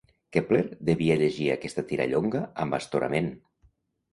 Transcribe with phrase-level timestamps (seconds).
[0.35, 3.29] Kepler devia llegir aquesta tirallonga amb astorament.